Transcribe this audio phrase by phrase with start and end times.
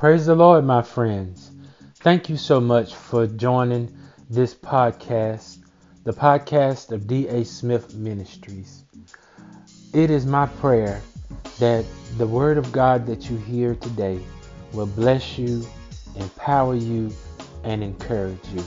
[0.00, 1.50] Praise the Lord, my friends.
[1.96, 3.94] Thank you so much for joining
[4.30, 5.58] this podcast,
[6.04, 7.44] the podcast of D.A.
[7.44, 8.84] Smith Ministries.
[9.92, 11.02] It is my prayer
[11.58, 11.84] that
[12.16, 14.18] the Word of God that you hear today
[14.72, 15.66] will bless you,
[16.16, 17.12] empower you,
[17.64, 18.64] and encourage you.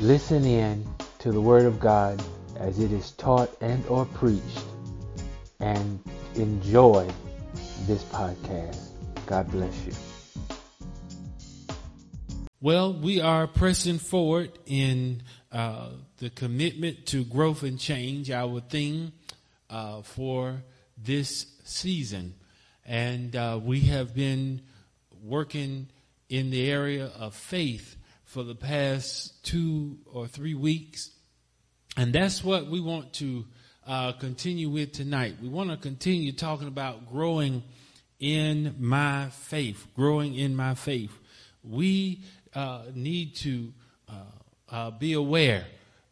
[0.00, 0.86] Listen in
[1.20, 2.22] to the Word of God
[2.58, 4.66] as it is taught and or preached
[5.60, 5.98] and
[6.34, 7.08] enjoy
[7.86, 8.93] this podcast.
[9.26, 9.92] God bless you.
[12.60, 19.12] Well, we are pressing forward in uh, the commitment to growth and change, our theme
[19.68, 20.62] uh, for
[20.96, 22.34] this season.
[22.86, 24.62] And uh, we have been
[25.22, 25.88] working
[26.28, 31.10] in the area of faith for the past two or three weeks.
[31.96, 33.44] And that's what we want to
[33.86, 35.36] uh, continue with tonight.
[35.40, 37.62] We want to continue talking about growing
[38.24, 41.12] in my faith, growing in my faith.
[41.62, 42.22] We
[42.54, 43.72] uh, need to
[44.08, 44.12] uh,
[44.70, 45.66] uh, be aware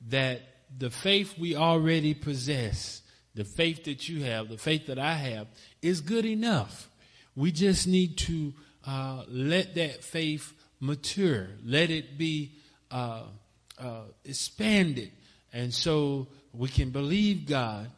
[0.08, 0.42] that
[0.77, 3.00] the faith we already possess,
[3.34, 5.46] the faith that you have, the faith that I have,
[5.80, 6.90] is good enough.
[7.34, 8.52] We just need to
[8.86, 12.52] uh, let that faith mature, let it be
[12.90, 13.22] uh,
[14.24, 15.12] expanded
[15.52, 17.90] and so we can believe God,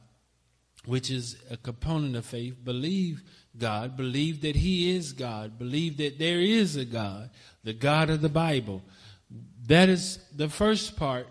[0.87, 3.23] which is a component of faith, believe
[3.57, 7.31] God, believe that He is God, believe that there is a God,
[7.63, 8.83] the God of the Bible.
[9.67, 11.27] That is the first part.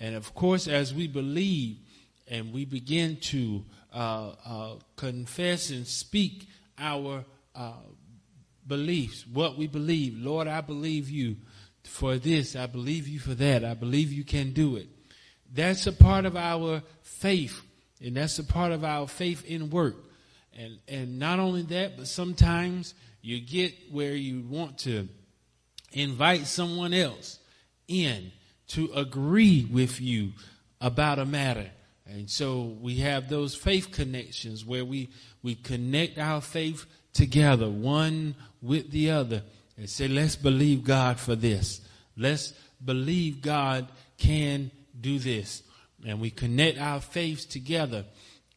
[0.00, 1.78] And of course, as we believe
[2.28, 7.24] and we begin to uh, uh, confess and speak our
[7.54, 7.72] uh,
[8.66, 11.36] beliefs, what we believe, Lord, I believe you
[11.84, 14.88] for this, I believe you for that, I believe you can do it.
[15.52, 17.62] That's a part of our faith,
[18.04, 19.96] and that's a part of our faith in work.
[20.56, 25.08] And and not only that, but sometimes you get where you want to
[25.92, 27.38] invite someone else
[27.88, 28.30] in
[28.68, 30.32] to agree with you
[30.80, 31.70] about a matter.
[32.06, 35.08] And so we have those faith connections where we,
[35.42, 36.84] we connect our faith
[37.14, 39.42] together, one with the other,
[39.76, 41.80] and say, let's believe God for this.
[42.16, 42.52] Let's
[42.84, 44.70] believe God can
[45.00, 45.62] do this.
[46.04, 48.04] And we connect our faiths together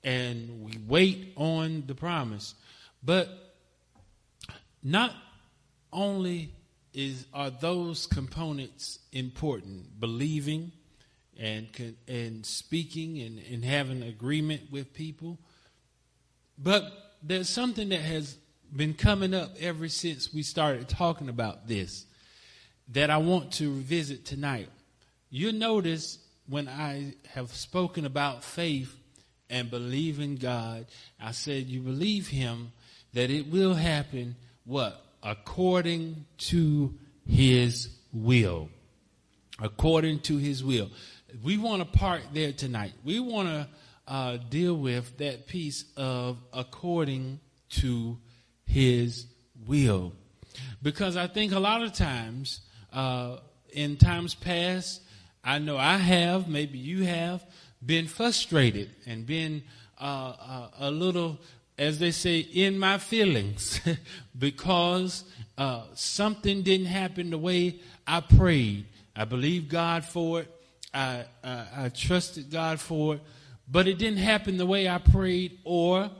[0.04, 2.56] and we wait on the promise.
[3.04, 3.30] But
[4.84, 5.14] not
[5.92, 6.54] only
[6.94, 10.72] is are those components important, believing
[11.40, 11.68] and
[12.08, 15.38] and speaking and, and having agreement with people,
[16.58, 16.92] but
[17.22, 18.38] there's something that has
[18.76, 22.06] been coming up ever since we started talking about this
[22.90, 24.70] that I want to revisit tonight.
[25.30, 28.96] You'll notice when I have spoken about faith
[29.50, 30.86] and believe in God,
[31.20, 32.72] I said, You believe Him
[33.14, 34.36] that it will happen,
[34.66, 35.04] what?
[35.24, 36.94] According to
[37.26, 38.70] His will.
[39.60, 40.90] According to His will.
[41.44, 42.94] We want to part there tonight.
[43.04, 43.68] We want to
[44.08, 48.18] uh, deal with that piece of according to
[48.66, 49.26] His
[49.66, 50.14] will.
[50.82, 52.62] Because I think a lot of times,
[52.94, 53.38] uh,
[53.74, 55.02] in times past,
[55.48, 57.42] I know I have, maybe you have,
[57.84, 59.64] been frustrated and been
[59.98, 61.40] uh, uh, a little,
[61.78, 63.80] as they say, in my feelings
[64.38, 65.24] because
[65.58, 68.88] uh, something didn't happen the way I prayed.
[69.16, 70.54] I believed God for it.
[70.94, 73.22] I, I trusted God for it,
[73.72, 76.12] but it didn't happen the way I prayed, or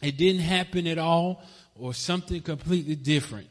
[0.00, 1.42] it didn't happen at all,
[1.74, 3.48] or something completely different.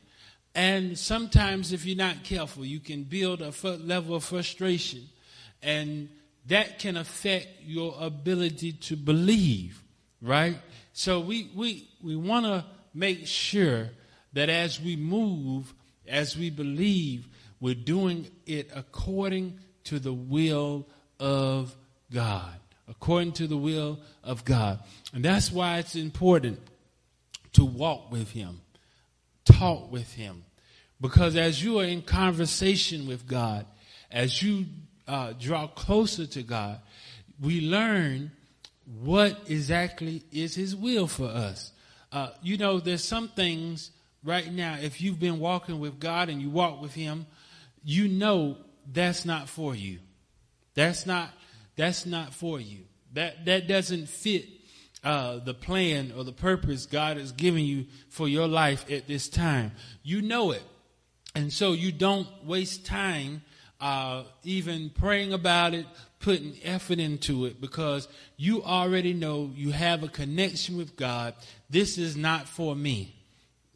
[0.56, 5.04] And sometimes, if you're not careful, you can build a level of frustration,
[5.62, 6.08] and
[6.48, 9.84] that can affect your ability to believe,
[10.22, 10.56] right?
[10.94, 13.90] So we we we want to make sure
[14.32, 15.74] that as we move,
[16.08, 17.28] as we believe,
[17.60, 20.88] we're doing it according to the will
[21.20, 21.76] of
[22.14, 22.56] God,
[22.88, 24.80] according to the will of God,
[25.14, 26.60] and that's why it's important
[27.52, 28.62] to walk with Him
[29.58, 30.44] talk with Him.
[31.02, 33.66] Because as you are in conversation with God,
[34.12, 34.66] as you
[35.08, 36.80] uh, draw closer to God,
[37.42, 38.32] we learn
[39.02, 41.72] what exactly is His will for us.
[42.12, 43.92] Uh, you know, there's some things
[44.26, 47.28] right now, if you've been walking with God and you walk with Him,
[47.84, 48.58] you know
[48.92, 50.00] that's not for you.
[50.74, 51.30] That's not,
[51.76, 52.80] that's not for you.
[53.14, 54.46] That, that doesn't fit
[55.04, 59.30] uh, the plan or the purpose God has given you for your life at this
[59.30, 59.72] time.
[60.04, 60.64] You know it.
[61.36, 63.42] And so you don't waste time
[63.80, 65.86] uh, even praying about it,
[66.20, 68.08] putting effort into it, because
[68.38, 71.34] you already know you have a connection with God.
[71.70, 73.14] This is not for me.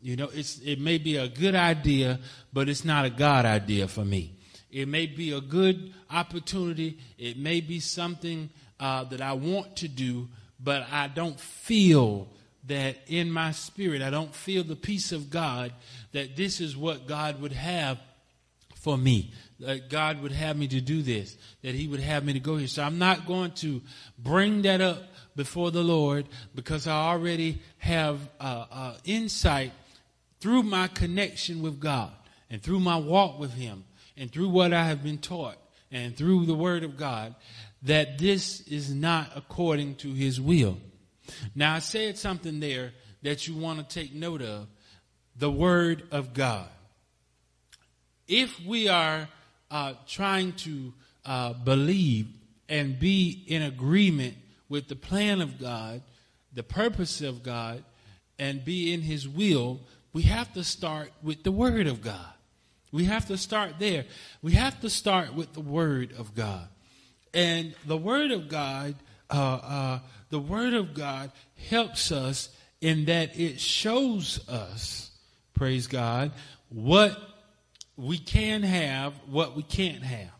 [0.01, 2.19] You know, it's, it may be a good idea,
[2.53, 4.33] but it's not a God idea for me.
[4.71, 6.99] It may be a good opportunity.
[7.17, 8.49] It may be something
[8.79, 12.27] uh, that I want to do, but I don't feel
[12.67, 15.73] that in my spirit, I don't feel the peace of God
[16.11, 17.99] that this is what God would have
[18.75, 19.33] for me.
[19.59, 22.55] That God would have me to do this, that He would have me to go
[22.55, 22.67] here.
[22.67, 23.81] So I'm not going to
[24.17, 25.03] bring that up
[25.35, 29.71] before the Lord because I already have uh, uh, insight
[30.39, 32.11] through my connection with God
[32.49, 33.83] and through my walk with Him
[34.15, 35.57] and through what I have been taught
[35.91, 37.35] and through the Word of God
[37.83, 40.77] that this is not according to His will.
[41.55, 42.91] Now, I said something there
[43.21, 44.67] that you want to take note of
[45.35, 46.67] the Word of God.
[48.27, 49.27] If we are
[49.71, 50.93] uh, trying to
[51.25, 52.27] uh, believe
[52.67, 54.35] and be in agreement
[54.67, 56.01] with the plan of God,
[56.53, 57.83] the purpose of God,
[58.37, 59.79] and be in His will,
[60.13, 62.33] we have to start with the Word of God.
[62.91, 64.05] We have to start there.
[64.41, 66.67] We have to start with the Word of God.
[67.33, 68.95] And the Word of God,
[69.29, 69.99] uh, uh,
[70.29, 71.31] the Word of God
[71.69, 72.49] helps us
[72.81, 75.11] in that it shows us,
[75.53, 76.31] praise God,
[76.69, 77.17] what
[77.97, 80.31] we can have, what we can't have.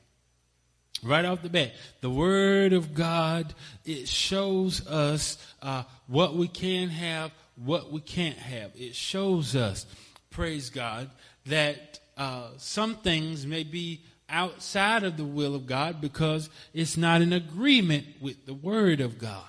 [1.02, 3.54] Right off the bat, the Word of God,
[3.86, 8.72] it shows us uh, what we can have, what we can't have.
[8.76, 9.86] It shows us,
[10.30, 11.10] praise God,
[11.46, 17.22] that uh, some things may be outside of the will of God because it's not
[17.22, 19.44] in agreement with the Word of God.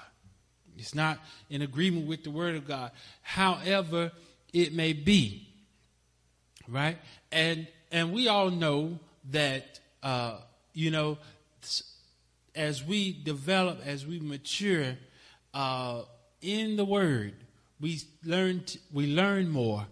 [0.77, 1.19] It's not
[1.51, 2.91] in agreement with the Word of God.
[3.23, 4.13] However,
[4.53, 5.47] it may be.
[6.69, 6.99] Right?
[7.31, 8.99] And and we all know
[9.31, 10.37] that uh,
[10.73, 11.19] you know
[12.55, 14.97] as we develop, as we mature
[15.55, 16.03] uh,
[16.41, 17.35] in the Word,
[17.81, 19.87] we learn t- we learn more,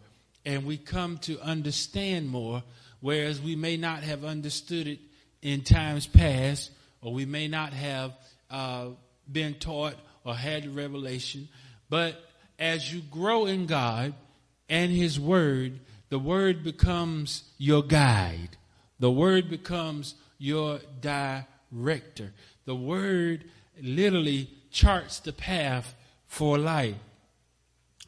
[0.49, 2.63] and we come to understand more.
[3.01, 4.99] Whereas we may not have understood it
[5.43, 6.71] in times past,
[7.03, 8.15] or we may not have
[8.51, 8.87] uh,
[9.31, 11.49] been taught or had the revelation.
[11.91, 12.19] But
[12.59, 14.15] as you grow in God
[14.71, 18.57] and His Word, the Word becomes your guide.
[19.01, 22.33] The Word becomes your director.
[22.65, 23.45] The Word
[23.83, 25.95] literally charts the path
[26.27, 26.97] for life.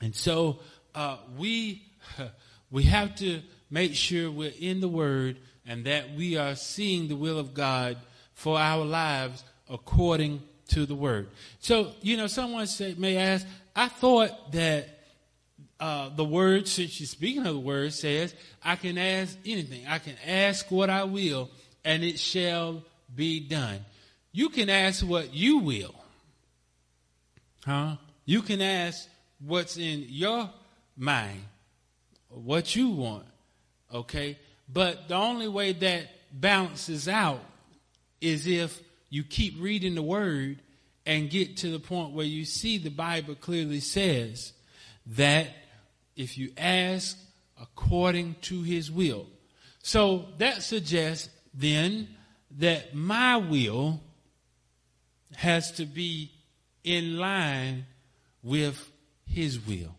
[0.00, 0.60] And so
[0.94, 1.82] uh, we
[2.70, 7.16] we have to make sure we're in the Word and that we are seeing the
[7.16, 7.96] will of God
[8.34, 11.28] for our lives according to the Word.
[11.60, 15.00] So you know, someone say, may ask, I thought that
[15.78, 19.86] uh, the Word, since you're speaking of the Word, says, I can ask anything.
[19.88, 21.50] I can ask what I will,
[21.84, 22.82] and it shall
[23.14, 23.84] be done.
[24.32, 25.94] You can ask what you will.
[27.64, 27.96] Huh?
[28.24, 29.08] You can ask
[29.44, 30.50] what's in your
[30.96, 31.42] mind,
[32.31, 33.27] what you want.
[33.93, 34.38] Okay?
[34.73, 37.44] But the only way that balances out
[38.21, 40.61] is if you keep reading the word
[41.05, 44.53] and get to the point where you see the Bible clearly says
[45.06, 45.49] that
[46.17, 47.19] if you ask
[47.61, 49.27] according to his will.
[49.82, 52.09] So that suggests then
[52.59, 54.01] that my will
[55.34, 56.31] has to be
[56.84, 57.87] in line
[58.43, 58.91] with
[59.27, 59.94] his will.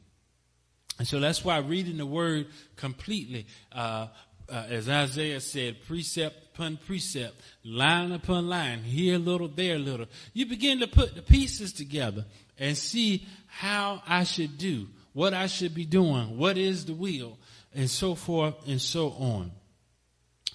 [1.01, 4.05] And so that's why reading the word completely, uh,
[4.48, 9.79] uh, as Isaiah said, precept upon precept, line upon line, here a little, there a
[9.79, 12.24] little, you begin to put the pieces together
[12.60, 17.39] and see how I should do, what I should be doing, what is the will,
[17.74, 19.51] and so forth and so on.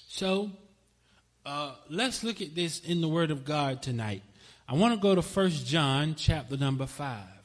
[0.07, 0.53] So,
[1.45, 4.23] uh, let's look at this in the Word of God tonight.
[4.69, 7.36] I want to go to First John chapter number 5.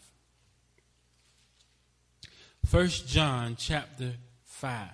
[2.71, 4.13] First John chapter
[4.45, 4.87] 5.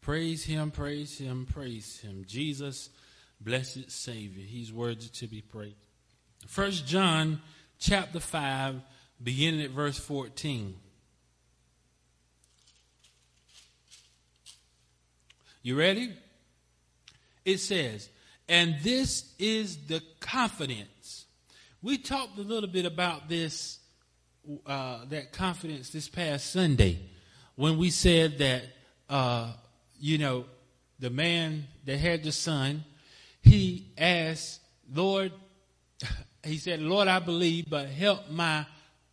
[0.00, 2.24] Praise him, praise him, praise him.
[2.26, 2.90] Jesus,
[3.40, 4.42] blessed Savior.
[4.44, 5.76] He's worthy to be praised.
[6.48, 7.40] First John
[7.78, 8.80] chapter 5,
[9.22, 10.74] beginning at verse 14.
[15.62, 16.12] You ready?
[17.44, 18.08] It says,
[18.48, 21.25] and this is the confidence.
[21.86, 23.78] We talked a little bit about this,
[24.66, 26.98] uh, that confidence this past Sunday
[27.54, 28.64] when we said that,
[29.08, 29.52] uh,
[29.96, 30.46] you know,
[30.98, 32.82] the man that had the son,
[33.40, 34.62] he asked,
[34.92, 35.30] Lord,
[36.44, 38.66] he said, Lord, I believe, but help my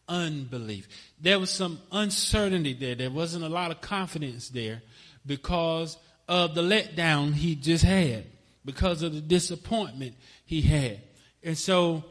[0.10, 0.88] unbelief.
[1.22, 2.96] There was some uncertainty there.
[2.96, 4.82] There wasn't a lot of confidence there
[5.28, 5.96] because
[6.28, 8.26] of the letdown he just had,
[8.66, 11.02] because of the disappointment he had.
[11.44, 12.06] And so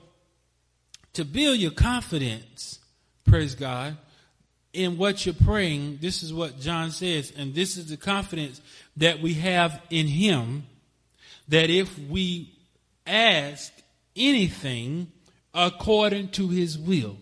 [1.14, 2.78] to build your confidence,
[3.24, 3.96] praise God,
[4.72, 8.60] in what you're praying, this is what John says, and this is the confidence
[8.96, 10.64] that we have in Him
[11.48, 12.54] that if we
[13.06, 13.72] ask
[14.16, 15.12] anything
[15.52, 17.16] according to His will,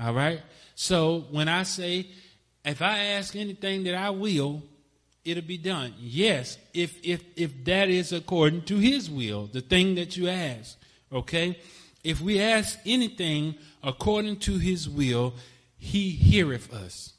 [0.00, 0.40] all right?
[0.74, 2.06] So when I say,
[2.64, 4.62] if I ask anything that I will,
[5.24, 5.94] it'll be done.
[5.98, 10.78] Yes, if if if that is according to his will, the thing that you ask.
[11.12, 11.58] Okay?
[12.08, 15.34] If we ask anything according to his will,
[15.76, 17.12] he heareth us.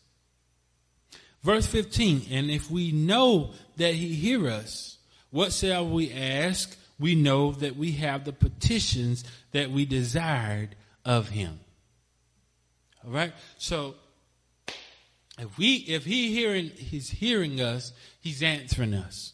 [1.43, 4.97] Verse 15, and if we know that he hear us,
[5.29, 6.75] what shall we ask?
[6.97, 11.59] We know that we have the petitions that we desired of him.
[13.05, 13.33] All right.
[13.59, 13.93] So
[15.37, 19.33] if we if he hearing he's hearing us, he's answering us.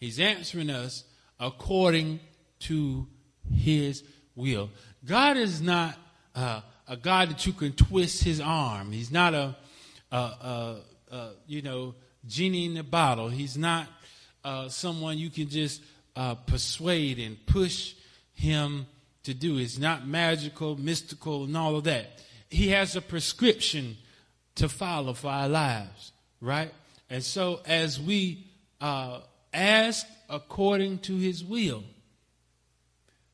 [0.00, 1.04] He's answering us
[1.38, 2.20] according
[2.60, 3.06] to
[3.54, 4.02] his
[4.34, 4.70] will.
[5.04, 5.96] God is not
[6.34, 8.92] uh, a God that you can twist his arm.
[8.92, 9.56] He's not a,
[10.10, 10.76] a, a,
[11.10, 11.94] a you know
[12.26, 13.28] genie in the bottle.
[13.28, 13.86] He's not
[14.44, 15.82] uh, someone you can just
[16.16, 17.94] uh, persuade and push
[18.32, 18.86] him
[19.24, 19.58] to do.
[19.58, 22.20] It's not magical, mystical, and all of that
[22.54, 23.96] he has a prescription
[24.54, 26.72] to follow for our lives, right?
[27.10, 28.46] And so as we
[28.80, 29.20] uh,
[29.52, 31.82] ask according to his will,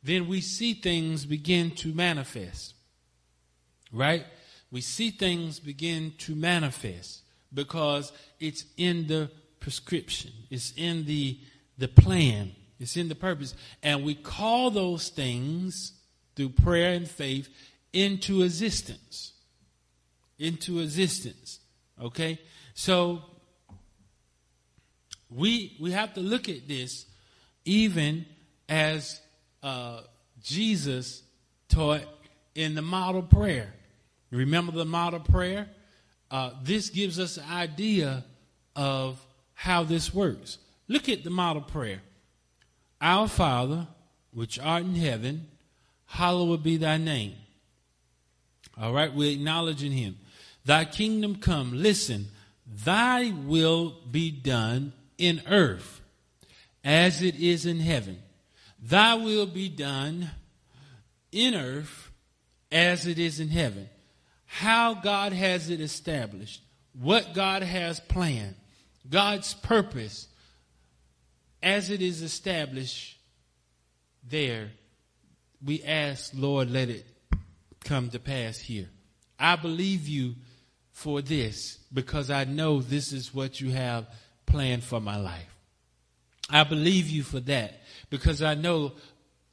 [0.02, 2.74] then we see things begin to manifest,
[3.92, 4.24] right?
[4.70, 11.38] We see things begin to manifest because it's in the prescription, it's in the,
[11.76, 13.54] the plan, it's in the purpose.
[13.82, 15.92] And we call those things
[16.34, 17.48] through prayer and faith
[17.92, 19.32] into existence.
[20.38, 21.60] Into existence.
[22.00, 22.40] Okay?
[22.72, 23.22] So
[25.30, 27.06] we we have to look at this
[27.64, 28.26] even
[28.68, 29.20] as
[29.62, 30.00] uh,
[30.42, 31.22] Jesus
[31.68, 32.02] taught
[32.54, 33.72] in the model prayer.
[34.30, 35.68] Remember the model prayer?
[36.30, 38.24] Uh, this gives us an idea
[38.76, 39.24] of
[39.54, 40.58] how this works.
[40.88, 42.00] Look at the model prayer.
[43.00, 43.86] Our Father,
[44.32, 45.48] which art in heaven,
[46.06, 47.34] hallowed be thy name.
[48.80, 50.18] All right, we're acknowledging him.
[50.64, 51.72] Thy kingdom come.
[51.72, 52.28] Listen,
[52.66, 56.00] thy will be done in earth
[56.84, 58.18] as it is in heaven.
[58.82, 60.30] Thy will be done
[61.32, 62.10] in earth
[62.72, 63.88] as it is in heaven.
[64.46, 66.62] How God has it established,
[66.98, 68.56] what God has planned,
[69.08, 70.28] God's purpose
[71.62, 73.18] as it is established
[74.28, 74.70] there,
[75.64, 77.06] we ask, Lord, let it
[77.84, 78.88] come to pass here.
[79.38, 80.34] I believe you
[80.92, 84.06] for this because I know this is what you have
[84.46, 85.59] planned for my life.
[86.50, 87.80] I believe you for that
[88.10, 88.92] because I know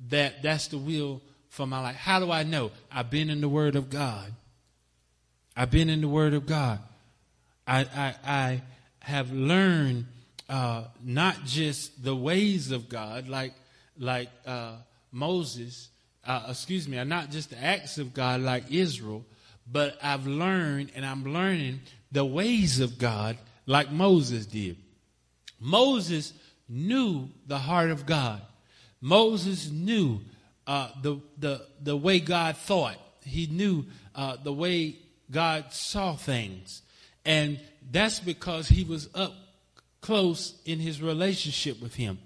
[0.09, 1.95] that that's the will for my life.
[1.95, 2.71] How do I know?
[2.91, 4.31] I've been in the Word of God.
[5.55, 6.79] I've been in the Word of God.
[7.65, 8.61] I, I, I
[8.99, 10.05] have learned
[10.49, 13.53] uh, not just the ways of God, like
[13.99, 14.75] like uh,
[15.11, 15.89] Moses,
[16.25, 19.25] uh, excuse me, not just the acts of God like Israel,
[19.69, 24.77] but I've learned and I'm learning the ways of God like Moses did.
[25.59, 26.33] Moses
[26.69, 28.41] knew the heart of God.
[29.01, 30.19] Moses knew
[30.65, 32.97] uh, the, the, the way God thought.
[33.23, 34.97] He knew uh, the way
[35.29, 36.81] God saw things.
[37.25, 37.59] And
[37.91, 39.33] that's because he was up
[40.01, 42.19] close in his relationship with him.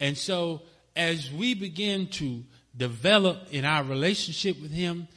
[0.00, 0.62] And so
[0.96, 2.44] as we begin to
[2.76, 5.08] develop in our relationship with Him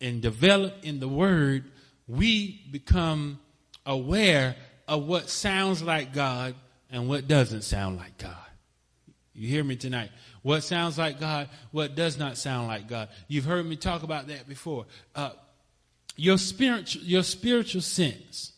[0.00, 1.64] and develop in the Word,
[2.06, 3.38] we become
[3.86, 4.56] aware
[4.88, 6.54] of what sounds like God
[6.92, 8.36] and what doesn't sound like God.
[9.34, 10.10] You hear me tonight?
[10.42, 13.08] What sounds like God, what does not sound like God.
[13.28, 14.84] You've heard me talk about that before.
[15.14, 15.30] Uh,
[16.16, 18.52] your spiritual, your spiritual sense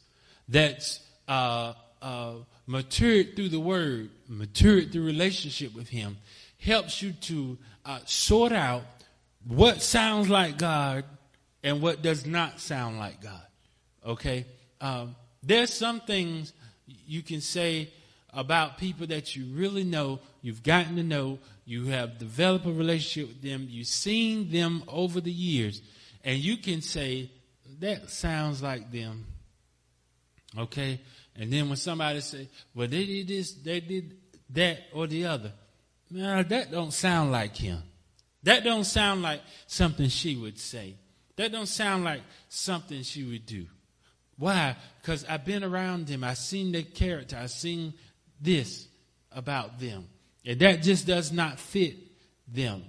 [0.49, 2.33] that's uh, uh,
[2.67, 6.17] matured through the Word, matured through relationship with Him,
[6.59, 8.83] helps you to uh, sort out
[9.47, 11.05] what sounds like God
[11.63, 13.43] and what does not sound like God.
[14.05, 14.47] Okay?
[14.81, 16.53] Um, there's some things
[16.87, 17.91] you can say
[18.35, 23.29] about people that you really know, you've gotten to know, you have developed a relationship
[23.29, 25.81] with them, you've seen them over the years,
[26.25, 27.31] and you can say,
[27.81, 29.27] that sounds like them.
[30.57, 31.01] Okay?
[31.37, 34.17] And then when somebody say, well, they did this, they did
[34.51, 35.53] that or the other.
[36.11, 37.83] Now that don't sound like him.
[38.45, 40.97] That don't sound like something she would say.
[41.37, 43.67] That don't sound like something she would do.
[44.37, 44.77] Why?
[45.01, 46.25] Because I've been around them.
[46.25, 47.37] I've seen their character.
[47.37, 47.95] I've seen
[48.45, 48.87] this
[49.33, 50.07] about them.
[50.45, 51.97] And that just does not fit
[52.47, 52.85] them.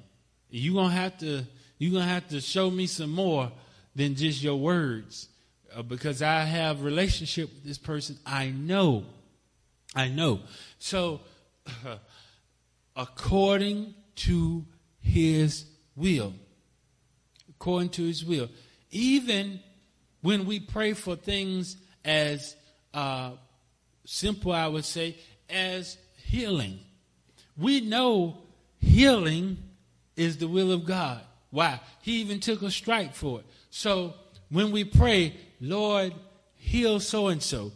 [0.50, 1.44] You're to have to
[1.78, 3.52] you're to have to show me some more
[3.96, 5.30] than just your words.
[5.76, 8.18] Uh, because I have relationship with this person.
[8.26, 9.04] I know.
[9.94, 10.40] I know.
[10.80, 11.22] So,
[12.96, 14.66] according to
[15.02, 16.34] his will.
[17.50, 18.50] According to his will.
[18.92, 19.60] Even
[20.22, 22.56] when we pray for things as
[22.94, 23.32] uh,
[24.06, 25.18] simple, I would say,
[25.50, 26.80] as healing.
[27.58, 28.38] We know
[28.80, 29.58] healing
[30.16, 31.22] is the will of God.
[31.50, 31.80] Why?
[32.02, 33.46] He even took a strike for it.
[33.70, 34.14] So
[34.50, 36.14] when we pray, Lord,
[36.56, 37.72] heal so and so,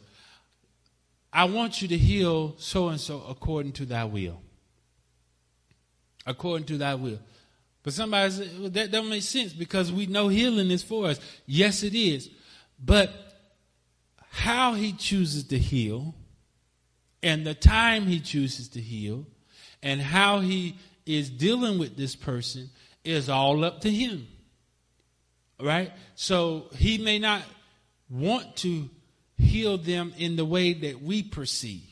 [1.32, 4.42] I want you to heal so and so according to thy will.
[6.26, 7.20] According to thy will.
[7.84, 11.20] But somebody says, well, that don't make sense because we know healing is for us.
[11.46, 12.30] Yes, it is.
[12.84, 13.12] But
[14.30, 16.14] how he chooses to heal
[17.22, 19.26] and the time he chooses to heal
[19.82, 22.70] and how he is dealing with this person
[23.04, 24.28] is all up to him.
[25.62, 25.92] Right?
[26.16, 27.44] So he may not
[28.10, 28.90] want to
[29.38, 31.86] heal them in the way that we perceive.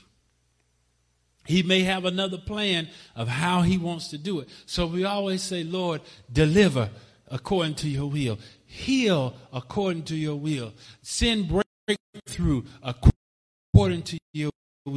[1.46, 4.50] He may have another plan of how he wants to do it.
[4.66, 6.90] So we always say, Lord, deliver
[7.30, 11.50] according to your will, heal according to your will, send
[11.88, 14.52] breakthrough according to your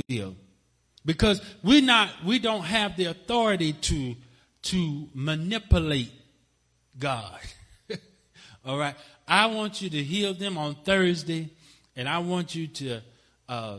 [0.09, 0.37] will.
[1.05, 4.15] Because we're not, we don't have the authority to,
[4.63, 6.13] to manipulate
[6.99, 7.41] God.
[8.65, 8.95] All right.
[9.27, 11.51] I want you to heal them on Thursday,
[11.97, 13.01] and I want you to
[13.49, 13.79] uh,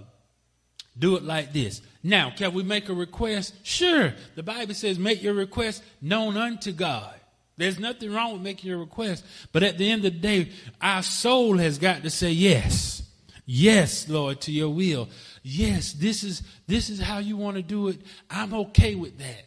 [0.98, 1.82] do it like this.
[2.03, 3.53] Now, can we make a request?
[3.63, 4.13] Sure.
[4.36, 7.13] The Bible says, make your request known unto God.
[7.58, 9.24] There's nothing wrong with making your request.
[9.51, 10.51] But at the end of the day,
[10.82, 13.03] our soul has got to say yes.
[13.46, 15.10] Yes, Lord, to your will.
[15.44, 18.00] Yes, this is this is how you want to do it.
[18.30, 19.46] I'm okay with that.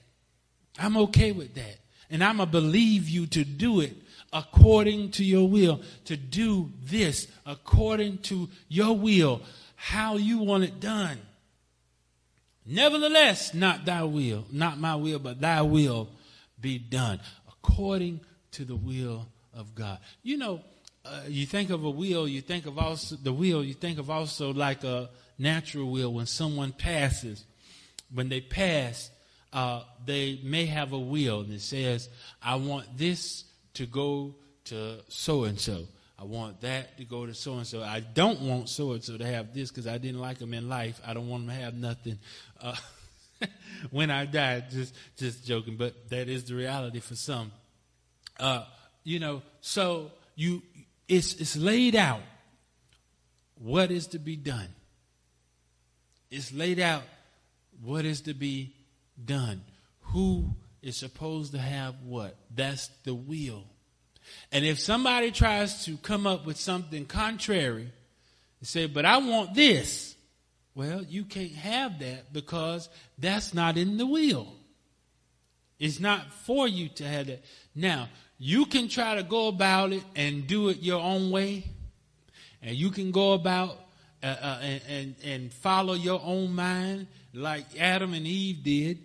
[0.78, 1.76] I'm okay with that.
[2.10, 3.96] And I'm going to believe you to do it
[4.32, 9.40] according to your will, to do this according to your will,
[9.76, 11.18] how you want it done.
[12.66, 16.08] Nevertheless, not thy will, not my will, but thy will
[16.60, 18.20] be done according
[18.52, 19.98] to the will of God.
[20.22, 20.60] You know,
[21.04, 24.10] uh, you think of a will, you think of also the will, you think of
[24.10, 27.44] also like a natural will when someone passes.
[28.12, 29.10] When they pass,
[29.52, 32.08] uh, they may have a will that says,
[32.42, 33.44] I want this
[33.74, 34.34] to go
[34.66, 35.86] to so and so.
[36.18, 37.82] I want that to go to so and so.
[37.82, 40.68] I don't want so and so to have this because I didn't like them in
[40.68, 41.00] life.
[41.04, 42.18] I don't want them to have nothing
[42.60, 42.76] uh,
[43.90, 44.64] when I die.
[44.70, 47.50] Just, just joking, but that is the reality for some.
[48.38, 48.64] Uh,
[49.02, 50.62] you know, so you,
[51.08, 52.22] it's it's laid out
[53.56, 54.68] what is to be done.
[56.34, 57.04] It's laid out
[57.80, 58.74] what is to be
[59.24, 59.62] done.
[60.12, 60.50] Who
[60.82, 62.34] is supposed to have what?
[62.52, 63.62] That's the will.
[64.50, 67.88] And if somebody tries to come up with something contrary
[68.58, 70.16] and say, but I want this,
[70.74, 74.48] well, you can't have that because that's not in the will.
[75.78, 77.44] It's not for you to have that.
[77.76, 81.64] Now, you can try to go about it and do it your own way,
[82.60, 83.78] and you can go about
[84.24, 88.98] uh, uh, and, and, and follow your own mind like Adam and Eve did.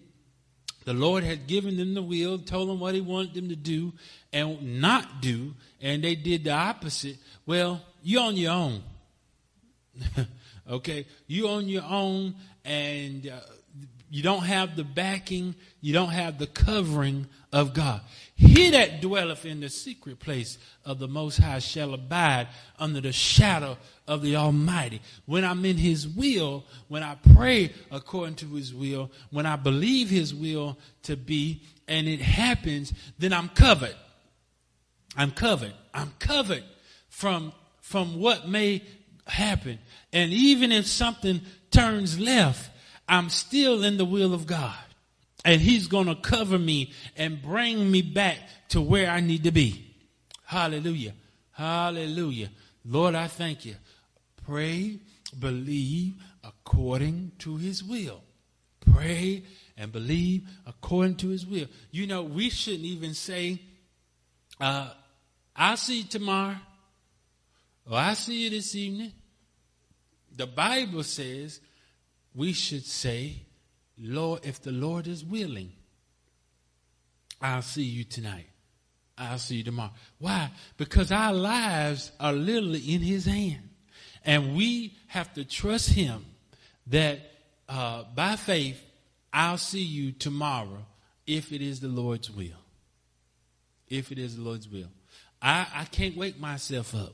[0.85, 3.91] The Lord had given them the will, told them what He wanted them to do
[4.31, 7.17] and not do, and they did the opposite.
[7.45, 8.81] Well, you're on your own.
[10.69, 11.05] okay?
[11.27, 13.39] You're on your own, and uh,
[14.09, 17.99] you don't have the backing, you don't have the covering of God.
[18.39, 22.47] He that dwelleth in the secret place of the Most High shall abide
[22.79, 25.01] under the shadow of the Almighty.
[25.25, 30.09] When I'm in His will, when I pray according to His will, when I believe
[30.09, 33.95] His will to be, and it happens, then I'm covered.
[35.17, 35.73] I'm covered.
[35.93, 36.63] I'm covered
[37.09, 38.83] from, from what may
[39.27, 39.79] happen.
[40.13, 42.71] And even if something turns left,
[43.05, 44.77] I'm still in the will of God.
[45.45, 48.37] And He's going to cover me and bring me back
[48.69, 49.95] to where I need to be.
[50.45, 51.13] Hallelujah.
[51.51, 52.49] Hallelujah.
[52.85, 53.75] Lord, I thank you.
[54.45, 54.99] Pray,
[55.37, 58.23] believe according to His will.
[58.79, 59.43] Pray
[59.77, 61.67] and believe according to His will.
[61.91, 63.61] You know, we shouldn't even say,
[64.59, 64.89] uh,
[65.55, 66.55] I'll see you tomorrow,
[67.89, 69.13] or I'll see you this evening.
[70.35, 71.59] The Bible says,
[72.33, 73.43] we should say,
[74.01, 75.71] Lord, if the Lord is willing,
[77.41, 78.47] I'll see you tonight.
[79.17, 79.91] I'll see you tomorrow.
[80.17, 80.49] Why?
[80.77, 83.69] Because our lives are literally in His hand.
[84.23, 86.25] And we have to trust Him
[86.87, 87.19] that
[87.67, 88.81] uh, by faith,
[89.33, 90.85] I'll see you tomorrow
[91.27, 92.57] if it is the Lord's will.
[93.89, 94.89] if it is the Lord's will.
[95.41, 97.13] I, I can't wake myself up.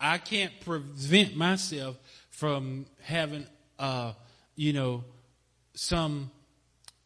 [0.00, 1.98] I can't prevent myself
[2.30, 3.46] from having,
[3.78, 4.12] uh,
[4.56, 5.04] you know,
[5.74, 6.30] some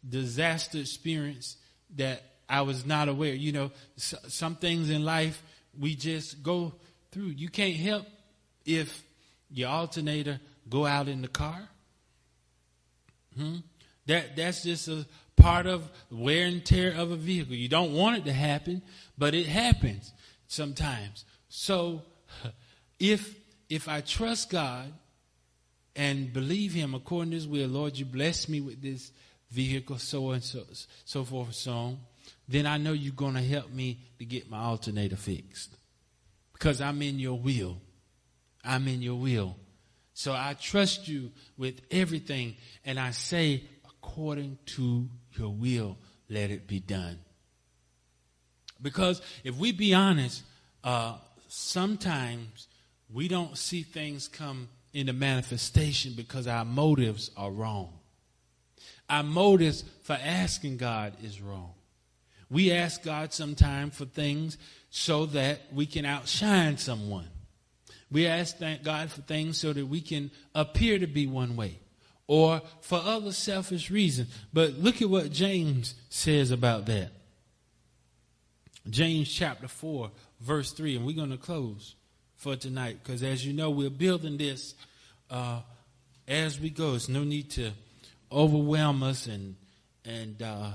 [0.07, 1.57] disaster experience
[1.97, 3.35] that I was not aware.
[3.35, 5.43] You know, some things in life
[5.79, 6.73] we just go
[7.11, 7.29] through.
[7.29, 8.07] You can't help
[8.65, 9.03] if
[9.51, 11.69] your alternator go out in the car.
[13.37, 13.57] Hmm?
[14.07, 17.55] That that's just a part of wear and tear of a vehicle.
[17.55, 18.83] You don't want it to happen,
[19.17, 20.13] but it happens
[20.47, 21.25] sometimes.
[21.49, 22.03] So
[22.99, 23.35] if
[23.69, 24.93] if I trust God
[25.97, 29.13] and believe him according to his will, Lord, you bless me with this
[29.51, 30.65] vehicle, so and so
[31.05, 31.99] so forth and so on,
[32.49, 35.77] then I know you're gonna help me to get my alternator fixed.
[36.53, 37.79] Because I'm in your will.
[38.65, 39.57] I'm in your will.
[40.15, 46.67] So I trust you with everything and I say, according to your will, let it
[46.67, 47.19] be done.
[48.81, 50.43] Because if we be honest,
[50.83, 51.17] uh,
[51.49, 52.69] sometimes
[53.13, 57.93] we don't see things come into manifestation because our motives are wrong.
[59.11, 61.73] Our motives for asking God is wrong.
[62.51, 64.57] We ask God sometimes for things
[64.91, 67.29] so that we can outshine someone.
[68.11, 71.81] We ask God for things so that we can appear to be one way
[72.27, 74.29] or for other selfish reasons.
[74.53, 77.11] But look at what James says about that.
[78.89, 81.95] James chapter 4, verse 3, and we're going to close
[82.45, 84.75] for tonight because as you know, we're building this
[85.31, 85.61] uh,
[86.29, 86.93] as we go.
[86.93, 87.71] It's no need to
[88.31, 89.57] overwhelm us and,
[90.05, 90.73] and uh,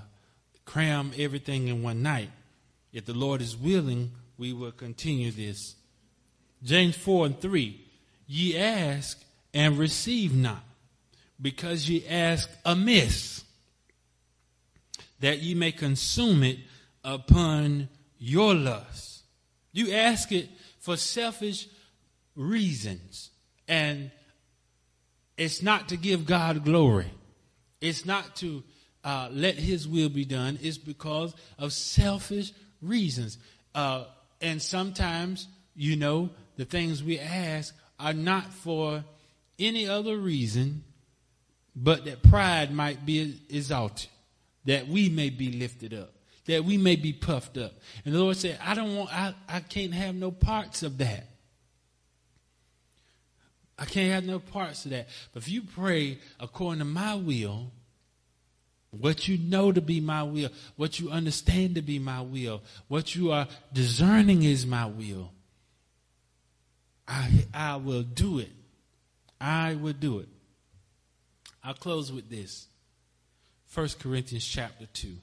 [0.66, 2.32] cram everything in one night.
[2.92, 5.76] If the Lord is willing, we will continue this.
[6.64, 7.80] James 4 and 3
[8.26, 10.64] Ye ask and receive not
[11.40, 13.44] because ye ask amiss,
[15.20, 16.58] that ye may consume it
[17.04, 19.22] upon your lust.
[19.72, 21.68] You ask it for selfish
[22.36, 23.32] reasons,
[23.68, 24.12] and
[25.38, 27.12] it's not to give God glory.
[27.82, 28.63] It's not to
[29.04, 30.60] uh, let His will be done.
[30.62, 33.38] It's because of selfish reasons.
[33.74, 34.06] Uh,
[34.42, 39.04] and sometimes, you know, the things we ask are not for
[39.58, 40.84] any other reason
[41.76, 44.10] but that pride might be exalted,
[44.65, 46.12] that we may be lifted up,
[46.50, 47.74] that we may be puffed up.
[48.04, 51.28] And the Lord said, I don't want, I, I can't have no parts of that.
[53.78, 55.10] I can't have no parts of that.
[55.32, 57.72] But if you pray according to my will,
[58.90, 63.16] what you know to be my will, what you understand to be my will, what
[63.16, 65.32] you are discerning is my will,
[67.08, 68.50] I, I will do it.
[69.40, 70.30] I will do it.
[71.64, 72.68] I'll close with this.
[73.72, 75.16] 1 Corinthians chapter 2.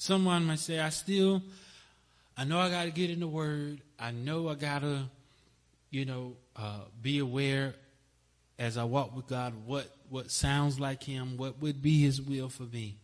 [0.00, 1.42] Someone might say, I still,
[2.34, 3.82] I know I got to get in the Word.
[3.98, 5.10] I know I got to,
[5.90, 7.74] you know, uh, be aware
[8.58, 12.48] as I walk with God what, what sounds like Him, what would be His will
[12.48, 12.96] for me.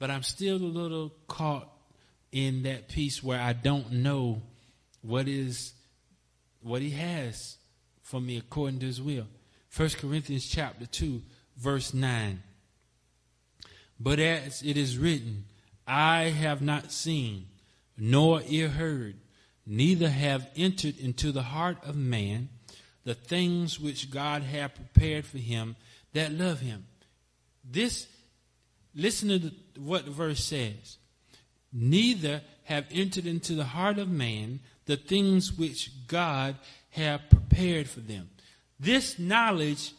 [0.00, 1.68] But I'm still a little caught
[2.32, 4.42] in that piece where I don't know
[5.02, 5.72] what is
[6.62, 7.58] what He has
[8.02, 9.28] for me according to his will.
[9.76, 11.22] 1 Corinthians chapter 2,
[11.58, 12.42] verse 9.
[14.00, 15.44] But as it is written,
[15.86, 17.46] I have not seen,
[17.96, 19.16] nor ear heard,
[19.66, 22.48] neither have entered into the heart of man
[23.04, 25.76] the things which God hath prepared for him
[26.12, 26.86] that love him.
[27.68, 28.06] This,
[28.94, 30.98] listen to the, what the verse says.
[31.72, 36.56] Neither have entered into the heart of man the things which God
[36.90, 38.30] hath prepared for them.
[38.78, 39.92] This knowledge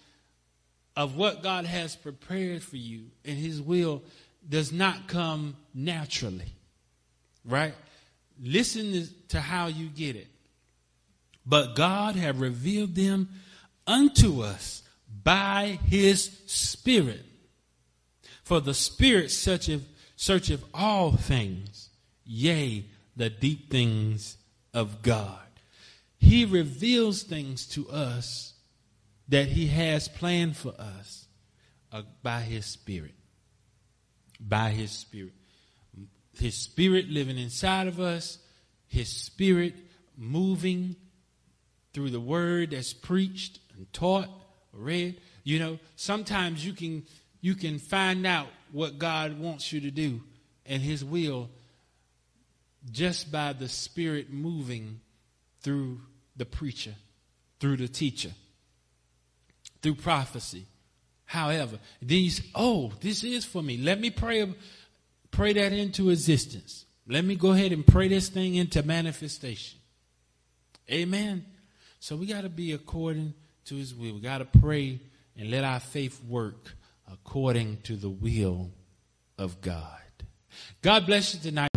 [0.95, 4.03] of what God has prepared for you and His will
[4.49, 6.53] does not come naturally,
[7.43, 7.73] right?
[8.41, 10.27] Listen to how you get it.
[11.45, 13.29] But God have revealed them
[13.85, 14.83] unto us
[15.23, 17.23] by His Spirit.
[18.43, 21.89] For the Spirit searcheth, searcheth all things,
[22.25, 24.37] yea, the deep things
[24.73, 25.39] of God.
[26.17, 28.53] He reveals things to us
[29.27, 31.27] that He has planned for us
[31.91, 33.13] uh, by His Spirit.
[34.47, 35.33] By His Spirit.
[36.37, 38.37] His Spirit living inside of us,
[38.87, 39.73] His Spirit
[40.17, 40.95] moving
[41.93, 44.29] through the word that's preached and taught,
[44.73, 45.19] read.
[45.43, 47.03] You know, sometimes you can
[47.41, 50.21] you can find out what God wants you to do
[50.65, 51.49] and his will
[52.91, 54.99] just by the spirit moving
[55.61, 56.01] through
[56.35, 56.95] the preacher,
[57.59, 58.31] through the teacher,
[59.81, 60.65] through prophecy.
[61.25, 63.77] However, then you say, oh, this is for me.
[63.77, 64.53] Let me pray,
[65.31, 66.85] pray that into existence.
[67.07, 69.79] Let me go ahead and pray this thing into manifestation.
[70.89, 71.45] Amen.
[71.99, 73.33] So we got to be according
[73.65, 74.13] to his will.
[74.13, 74.99] We got to pray
[75.37, 76.75] and let our faith work
[77.11, 78.71] according to the will
[79.37, 79.99] of God.
[80.81, 81.74] God bless you tonight.